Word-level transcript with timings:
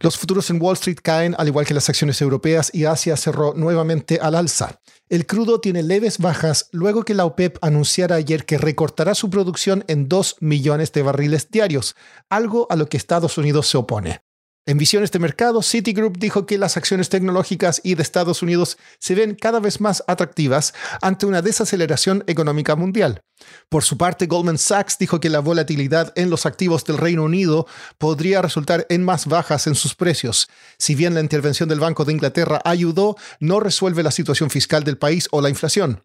Los 0.00 0.18
futuros 0.18 0.50
en 0.50 0.60
Wall 0.60 0.74
Street 0.74 0.98
caen, 1.02 1.34
al 1.38 1.48
igual 1.48 1.66
que 1.66 1.74
las 1.74 1.88
acciones 1.88 2.20
europeas, 2.20 2.70
y 2.74 2.84
Asia 2.84 3.16
cerró 3.16 3.54
nuevamente 3.54 4.18
al 4.20 4.34
alza. 4.34 4.80
El 5.08 5.26
crudo 5.26 5.60
tiene 5.60 5.82
leves 5.82 6.18
bajas 6.18 6.68
luego 6.72 7.04
que 7.04 7.14
la 7.14 7.24
OPEP 7.24 7.58
anunciara 7.62 8.16
ayer 8.16 8.44
que 8.44 8.58
recortará 8.58 9.14
su 9.14 9.30
producción 9.30 9.84
en 9.86 10.08
2 10.08 10.36
millones 10.40 10.92
de 10.92 11.02
barriles 11.02 11.50
diarios, 11.50 11.94
algo 12.28 12.66
a 12.70 12.76
lo 12.76 12.88
que 12.88 12.96
Estados 12.96 13.38
Unidos 13.38 13.68
se 13.68 13.76
opone. 13.76 14.22
En 14.66 14.78
visiones 14.78 15.10
de 15.12 15.18
mercado, 15.18 15.60
Citigroup 15.60 16.16
dijo 16.16 16.46
que 16.46 16.56
las 16.56 16.78
acciones 16.78 17.10
tecnológicas 17.10 17.82
y 17.84 17.96
de 17.96 18.02
Estados 18.02 18.42
Unidos 18.42 18.78
se 18.98 19.14
ven 19.14 19.34
cada 19.34 19.60
vez 19.60 19.78
más 19.78 20.02
atractivas 20.06 20.72
ante 21.02 21.26
una 21.26 21.42
desaceleración 21.42 22.24
económica 22.28 22.74
mundial. 22.74 23.20
Por 23.68 23.84
su 23.84 23.98
parte, 23.98 24.26
Goldman 24.26 24.56
Sachs 24.56 24.96
dijo 24.96 25.20
que 25.20 25.28
la 25.28 25.40
volatilidad 25.40 26.14
en 26.16 26.30
los 26.30 26.46
activos 26.46 26.82
del 26.86 26.96
Reino 26.96 27.24
Unido 27.24 27.66
podría 27.98 28.40
resultar 28.40 28.86
en 28.88 29.04
más 29.04 29.26
bajas 29.26 29.66
en 29.66 29.74
sus 29.74 29.94
precios. 29.94 30.48
Si 30.78 30.94
bien 30.94 31.12
la 31.12 31.20
intervención 31.20 31.68
del 31.68 31.80
Banco 31.80 32.06
de 32.06 32.14
Inglaterra 32.14 32.62
ayudó, 32.64 33.16
no 33.40 33.60
resuelve 33.60 34.02
la 34.02 34.12
situación 34.12 34.48
fiscal 34.48 34.82
del 34.82 34.96
país 34.96 35.28
o 35.30 35.42
la 35.42 35.50
inflación. 35.50 36.04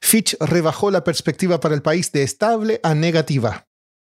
Fitch 0.00 0.36
rebajó 0.40 0.90
la 0.90 1.04
perspectiva 1.04 1.60
para 1.60 1.76
el 1.76 1.82
país 1.82 2.10
de 2.10 2.24
estable 2.24 2.80
a 2.82 2.92
negativa. 2.92 3.69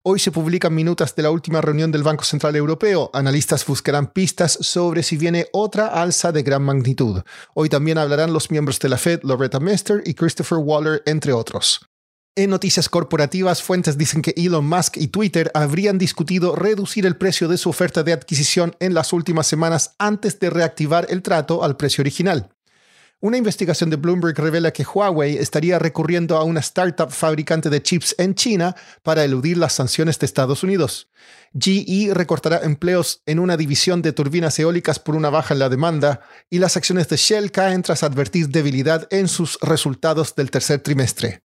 Hoy 0.06 0.18
se 0.18 0.30
publican 0.30 0.74
minutas 0.74 1.16
de 1.16 1.22
la 1.22 1.30
última 1.30 1.62
reunión 1.62 1.90
del 1.90 2.02
Banco 2.02 2.24
Central 2.24 2.54
Europeo. 2.56 3.08
Analistas 3.14 3.64
buscarán 3.64 4.08
pistas 4.08 4.58
sobre 4.60 5.02
si 5.02 5.16
viene 5.16 5.46
otra 5.50 5.86
alza 5.86 6.30
de 6.30 6.42
gran 6.42 6.62
magnitud. 6.62 7.22
Hoy 7.54 7.70
también 7.70 7.96
hablarán 7.96 8.34
los 8.34 8.50
miembros 8.50 8.78
de 8.80 8.90
la 8.90 8.98
Fed, 8.98 9.20
Loretta 9.22 9.60
Mester 9.60 10.02
y 10.04 10.12
Christopher 10.12 10.58
Waller, 10.58 11.02
entre 11.06 11.32
otros. 11.32 11.88
En 12.36 12.50
noticias 12.50 12.90
corporativas, 12.90 13.62
fuentes 13.62 13.96
dicen 13.96 14.20
que 14.20 14.34
Elon 14.36 14.66
Musk 14.66 14.98
y 14.98 15.08
Twitter 15.08 15.50
habrían 15.54 15.96
discutido 15.96 16.54
reducir 16.54 17.06
el 17.06 17.16
precio 17.16 17.48
de 17.48 17.56
su 17.56 17.70
oferta 17.70 18.02
de 18.02 18.12
adquisición 18.12 18.76
en 18.80 18.92
las 18.92 19.14
últimas 19.14 19.46
semanas 19.46 19.94
antes 19.98 20.38
de 20.38 20.50
reactivar 20.50 21.06
el 21.08 21.22
trato 21.22 21.64
al 21.64 21.78
precio 21.78 22.02
original. 22.02 22.50
Una 23.24 23.38
investigación 23.38 23.88
de 23.88 23.96
Bloomberg 23.96 24.38
revela 24.38 24.70
que 24.70 24.84
Huawei 24.84 25.38
estaría 25.38 25.78
recurriendo 25.78 26.36
a 26.36 26.44
una 26.44 26.60
startup 26.60 27.10
fabricante 27.10 27.70
de 27.70 27.82
chips 27.82 28.14
en 28.18 28.34
China 28.34 28.76
para 29.02 29.24
eludir 29.24 29.56
las 29.56 29.72
sanciones 29.72 30.18
de 30.18 30.26
Estados 30.26 30.62
Unidos. 30.62 31.08
GE 31.58 32.10
recortará 32.12 32.58
empleos 32.64 33.22
en 33.24 33.38
una 33.38 33.56
división 33.56 34.02
de 34.02 34.12
turbinas 34.12 34.58
eólicas 34.58 34.98
por 34.98 35.16
una 35.16 35.30
baja 35.30 35.54
en 35.54 35.60
la 35.60 35.70
demanda 35.70 36.20
y 36.50 36.58
las 36.58 36.76
acciones 36.76 37.08
de 37.08 37.16
Shell 37.16 37.50
caen 37.50 37.80
tras 37.80 38.02
advertir 38.02 38.50
debilidad 38.50 39.08
en 39.10 39.28
sus 39.28 39.58
resultados 39.62 40.34
del 40.34 40.50
tercer 40.50 40.80
trimestre. 40.80 41.43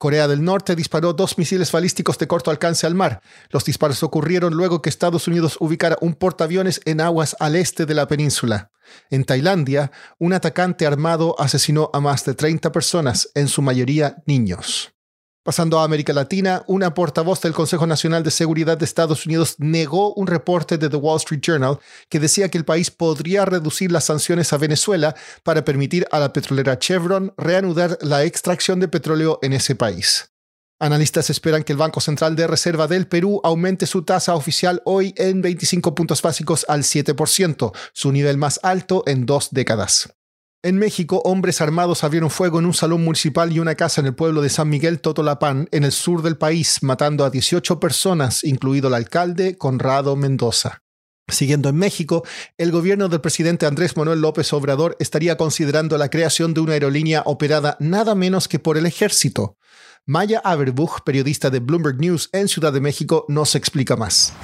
Corea 0.00 0.28
del 0.28 0.42
Norte 0.42 0.76
disparó 0.76 1.12
dos 1.12 1.36
misiles 1.36 1.70
balísticos 1.72 2.16
de 2.16 2.26
corto 2.26 2.50
alcance 2.50 2.86
al 2.86 2.94
mar. 2.94 3.20
Los 3.50 3.66
disparos 3.66 4.02
ocurrieron 4.02 4.54
luego 4.54 4.80
que 4.80 4.88
Estados 4.88 5.28
Unidos 5.28 5.58
ubicara 5.60 5.98
un 6.00 6.14
portaaviones 6.14 6.80
en 6.86 7.02
aguas 7.02 7.36
al 7.38 7.54
este 7.54 7.84
de 7.84 7.92
la 7.92 8.08
península. 8.08 8.70
En 9.10 9.24
Tailandia, 9.24 9.92
un 10.18 10.32
atacante 10.32 10.86
armado 10.86 11.38
asesinó 11.38 11.90
a 11.92 12.00
más 12.00 12.24
de 12.24 12.32
30 12.32 12.72
personas, 12.72 13.30
en 13.34 13.48
su 13.48 13.60
mayoría 13.60 14.22
niños. 14.24 14.94
Pasando 15.42 15.80
a 15.80 15.84
América 15.84 16.12
Latina, 16.12 16.64
una 16.66 16.92
portavoz 16.92 17.40
del 17.40 17.54
Consejo 17.54 17.86
Nacional 17.86 18.22
de 18.22 18.30
Seguridad 18.30 18.76
de 18.76 18.84
Estados 18.84 19.24
Unidos 19.24 19.54
negó 19.56 20.12
un 20.12 20.26
reporte 20.26 20.76
de 20.76 20.90
The 20.90 20.98
Wall 20.98 21.16
Street 21.16 21.40
Journal 21.40 21.78
que 22.10 22.20
decía 22.20 22.50
que 22.50 22.58
el 22.58 22.66
país 22.66 22.90
podría 22.90 23.46
reducir 23.46 23.90
las 23.90 24.04
sanciones 24.04 24.52
a 24.52 24.58
Venezuela 24.58 25.16
para 25.42 25.64
permitir 25.64 26.06
a 26.10 26.18
la 26.18 26.34
petrolera 26.34 26.78
Chevron 26.78 27.32
reanudar 27.38 27.96
la 28.02 28.24
extracción 28.24 28.80
de 28.80 28.88
petróleo 28.88 29.38
en 29.40 29.54
ese 29.54 29.74
país. 29.74 30.30
Analistas 30.78 31.30
esperan 31.30 31.64
que 31.64 31.72
el 31.72 31.78
Banco 31.78 32.02
Central 32.02 32.36
de 32.36 32.46
Reserva 32.46 32.86
del 32.86 33.06
Perú 33.06 33.40
aumente 33.42 33.86
su 33.86 34.02
tasa 34.02 34.34
oficial 34.34 34.82
hoy 34.84 35.14
en 35.16 35.40
25 35.40 35.94
puntos 35.94 36.20
básicos 36.20 36.66
al 36.68 36.82
7%, 36.82 37.72
su 37.94 38.12
nivel 38.12 38.36
más 38.36 38.60
alto 38.62 39.04
en 39.06 39.24
dos 39.24 39.48
décadas. 39.52 40.19
En 40.62 40.76
México, 40.76 41.22
hombres 41.24 41.62
armados 41.62 42.04
abrieron 42.04 42.28
fuego 42.28 42.58
en 42.58 42.66
un 42.66 42.74
salón 42.74 43.02
municipal 43.02 43.50
y 43.50 43.60
una 43.60 43.76
casa 43.76 44.02
en 44.02 44.08
el 44.08 44.14
pueblo 44.14 44.42
de 44.42 44.50
San 44.50 44.68
Miguel 44.68 45.00
Totolapán, 45.00 45.68
en 45.72 45.84
el 45.84 45.92
sur 45.92 46.20
del 46.20 46.36
país, 46.36 46.82
matando 46.82 47.24
a 47.24 47.30
18 47.30 47.80
personas, 47.80 48.44
incluido 48.44 48.88
el 48.88 48.94
alcalde 48.94 49.56
Conrado 49.56 50.16
Mendoza. 50.16 50.82
Siguiendo 51.28 51.70
en 51.70 51.76
México, 51.76 52.26
el 52.58 52.72
gobierno 52.72 53.08
del 53.08 53.22
presidente 53.22 53.64
Andrés 53.64 53.96
Manuel 53.96 54.20
López 54.20 54.52
Obrador 54.52 54.96
estaría 55.00 55.38
considerando 55.38 55.96
la 55.96 56.10
creación 56.10 56.52
de 56.52 56.60
una 56.60 56.74
aerolínea 56.74 57.22
operada 57.24 57.78
nada 57.80 58.14
menos 58.14 58.46
que 58.46 58.58
por 58.58 58.76
el 58.76 58.84
ejército. 58.84 59.56
Maya 60.04 60.42
Aberbuch, 60.44 61.00
periodista 61.06 61.48
de 61.48 61.60
Bloomberg 61.60 61.98
News 61.98 62.28
en 62.32 62.48
Ciudad 62.48 62.74
de 62.74 62.82
México, 62.82 63.24
nos 63.28 63.54
explica 63.54 63.96
más. 63.96 64.34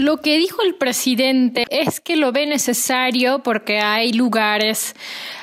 Lo 0.00 0.16
que 0.22 0.38
dijo 0.38 0.62
el 0.62 0.76
presidente 0.76 1.66
es 1.68 2.00
que 2.00 2.16
lo 2.16 2.32
ve 2.32 2.46
necesario 2.46 3.42
porque 3.42 3.80
hay 3.80 4.14
lugares 4.14 4.94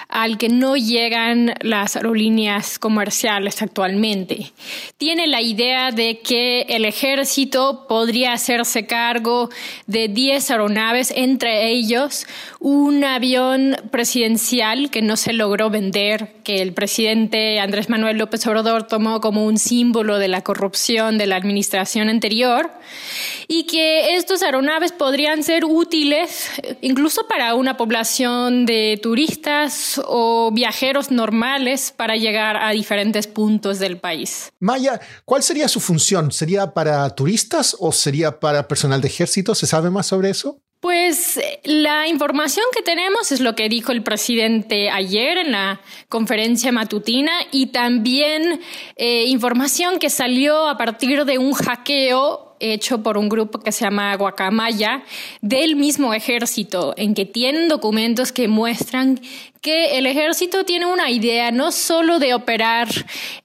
al 0.09 0.37
que 0.37 0.49
no 0.49 0.77
llegan 0.77 1.53
las 1.61 1.95
aerolíneas 1.95 2.79
comerciales 2.79 3.61
actualmente. 3.61 4.53
Tiene 4.97 5.27
la 5.27 5.41
idea 5.41 5.91
de 5.91 6.19
que 6.19 6.61
el 6.69 6.85
ejército 6.85 7.85
podría 7.87 8.33
hacerse 8.33 8.87
cargo 8.87 9.49
de 9.85 10.07
10 10.07 10.51
aeronaves, 10.51 11.11
entre 11.15 11.69
ellos 11.69 12.25
un 12.59 13.03
avión 13.03 13.75
presidencial 13.91 14.89
que 14.89 15.01
no 15.01 15.17
se 15.17 15.33
logró 15.33 15.69
vender, 15.69 16.35
que 16.43 16.61
el 16.61 16.73
presidente 16.73 17.59
Andrés 17.59 17.89
Manuel 17.89 18.17
López 18.17 18.45
Obrador 18.47 18.87
tomó 18.87 19.19
como 19.21 19.45
un 19.45 19.57
símbolo 19.57 20.19
de 20.19 20.27
la 20.27 20.41
corrupción 20.41 21.17
de 21.17 21.27
la 21.27 21.35
administración 21.35 22.09
anterior, 22.09 22.71
y 23.47 23.63
que 23.63 24.15
estos 24.15 24.43
aeronaves 24.43 24.91
podrían 24.91 25.43
ser 25.43 25.65
útiles 25.65 26.49
incluso 26.81 27.27
para 27.27 27.55
una 27.55 27.77
población 27.77 28.65
de 28.65 28.99
turistas 29.01 29.96
o 30.05 30.51
viajeros 30.51 31.11
normales 31.11 31.93
para 31.95 32.15
llegar 32.15 32.57
a 32.57 32.71
diferentes 32.71 33.27
puntos 33.27 33.79
del 33.79 33.97
país. 33.97 34.51
Maya, 34.59 34.99
¿cuál 35.25 35.43
sería 35.43 35.67
su 35.67 35.79
función? 35.79 36.31
¿Sería 36.31 36.73
para 36.73 37.09
turistas 37.11 37.75
o 37.79 37.91
sería 37.91 38.39
para 38.39 38.67
personal 38.67 39.01
de 39.01 39.07
ejército? 39.07 39.55
¿Se 39.55 39.67
sabe 39.67 39.89
más 39.89 40.07
sobre 40.07 40.29
eso? 40.29 40.61
Pues 40.79 41.39
la 41.63 42.07
información 42.07 42.65
que 42.73 42.83
tenemos 42.83 43.31
es 43.31 43.41
lo 43.41 43.55
que 43.55 43.67
dijo 43.67 43.91
el 43.91 44.03
presidente 44.03 44.91
ayer 44.91 45.37
en 45.37 45.51
la 45.51 45.81
conferencia 46.07 46.71
matutina 46.71 47.31
y 47.51 47.67
también 47.67 48.61
eh, 48.95 49.25
información 49.25 49.97
que 49.97 50.11
salió 50.11 50.67
a 50.67 50.77
partir 50.77 51.25
de 51.25 51.39
un 51.39 51.53
hackeo 51.53 52.55
hecho 52.59 53.01
por 53.03 53.17
un 53.17 53.29
grupo 53.29 53.59
que 53.59 53.71
se 53.71 53.85
llama 53.85 54.15
Guacamaya 54.15 55.03
del 55.41 55.75
mismo 55.75 56.13
ejército, 56.13 56.93
en 56.97 57.13
que 57.13 57.25
tienen 57.25 57.67
documentos 57.67 58.31
que 58.31 58.47
muestran 58.47 59.19
que 59.61 59.97
el 59.97 60.05
ejército 60.05 60.63
tiene 60.63 60.85
una 60.85 61.09
idea 61.09 61.51
no 61.51 61.71
solo 61.71 62.19
de 62.19 62.33
operar 62.33 62.87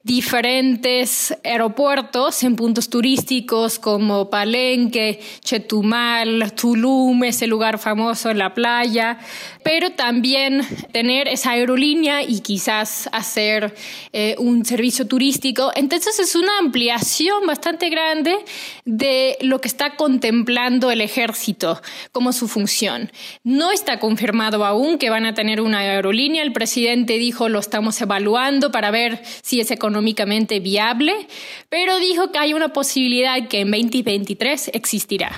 diferentes 0.02 1.36
aeropuertos 1.44 2.42
en 2.42 2.56
puntos 2.56 2.88
turísticos 2.88 3.78
como 3.78 4.30
Palenque, 4.30 5.20
Chetumal, 5.40 6.52
Tulum, 6.52 7.24
ese 7.24 7.46
lugar 7.46 7.78
famoso 7.78 8.30
en 8.30 8.38
la 8.38 8.54
playa, 8.54 9.18
pero 9.62 9.90
también 9.92 10.62
tener 10.92 11.28
esa 11.28 11.52
aerolínea 11.52 12.22
y 12.22 12.40
quizás 12.40 13.08
hacer 13.12 13.74
eh, 14.12 14.34
un 14.38 14.64
servicio 14.64 15.06
turístico. 15.06 15.72
Entonces 15.74 16.18
es 16.18 16.34
una 16.34 16.58
ampliación 16.58 17.46
bastante 17.46 17.88
grande 17.88 18.36
de 18.84 19.38
lo 19.40 19.60
que 19.60 19.68
está 19.68 19.96
contemplando 19.96 20.90
el 20.90 21.00
ejército 21.00 21.80
como 22.12 22.32
su 22.32 22.48
función. 22.48 23.10
No 23.44 23.72
está 23.72 23.98
confirmado 23.98 24.64
aún 24.64 24.98
que 24.98 25.10
van 25.10 25.26
a 25.26 25.34
tener 25.34 25.60
una 25.60 25.78
aerolínea 25.80 26.11
aerolínea. 26.12 26.42
El 26.42 26.52
presidente 26.52 27.14
dijo 27.14 27.48
lo 27.48 27.58
estamos 27.58 28.00
evaluando 28.00 28.70
para 28.70 28.90
ver 28.90 29.22
si 29.42 29.60
es 29.60 29.70
económicamente 29.70 30.60
viable, 30.60 31.26
pero 31.68 31.98
dijo 31.98 32.30
que 32.30 32.38
hay 32.38 32.52
una 32.52 32.72
posibilidad 32.72 33.48
que 33.48 33.60
en 33.60 33.70
2023 33.70 34.70
existirá. 34.74 35.32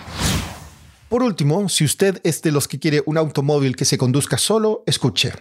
Por 1.08 1.22
último, 1.22 1.68
si 1.68 1.84
usted 1.84 2.20
es 2.24 2.42
de 2.42 2.50
los 2.50 2.66
que 2.66 2.80
quiere 2.80 3.02
un 3.06 3.18
automóvil 3.18 3.76
que 3.76 3.84
se 3.84 3.98
conduzca 3.98 4.36
solo, 4.36 4.82
escuche. 4.86 5.32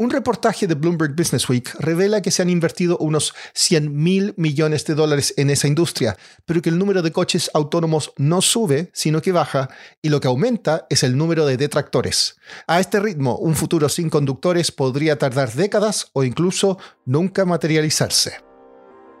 Un 0.00 0.10
reportaje 0.10 0.68
de 0.68 0.76
Bloomberg 0.76 1.16
Business 1.16 1.48
Week 1.48 1.68
revela 1.80 2.22
que 2.22 2.30
se 2.30 2.40
han 2.40 2.50
invertido 2.50 2.96
unos 2.98 3.34
100 3.54 3.92
mil 3.92 4.32
millones 4.36 4.84
de 4.84 4.94
dólares 4.94 5.34
en 5.36 5.50
esa 5.50 5.66
industria, 5.66 6.16
pero 6.46 6.62
que 6.62 6.68
el 6.68 6.78
número 6.78 7.02
de 7.02 7.10
coches 7.10 7.50
autónomos 7.52 8.12
no 8.16 8.40
sube, 8.40 8.90
sino 8.94 9.20
que 9.20 9.32
baja, 9.32 9.68
y 10.00 10.10
lo 10.10 10.20
que 10.20 10.28
aumenta 10.28 10.86
es 10.88 11.02
el 11.02 11.16
número 11.16 11.46
de 11.46 11.56
detractores. 11.56 12.36
A 12.68 12.78
este 12.78 13.00
ritmo, 13.00 13.38
un 13.38 13.56
futuro 13.56 13.88
sin 13.88 14.08
conductores 14.08 14.70
podría 14.70 15.18
tardar 15.18 15.52
décadas 15.54 16.10
o 16.12 16.22
incluso 16.22 16.78
nunca 17.04 17.44
materializarse. 17.44 18.34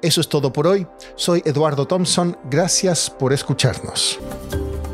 Eso 0.00 0.20
es 0.20 0.28
todo 0.28 0.52
por 0.52 0.68
hoy. 0.68 0.86
Soy 1.16 1.42
Eduardo 1.44 1.88
Thompson. 1.88 2.38
Gracias 2.48 3.10
por 3.10 3.32
escucharnos. 3.32 4.20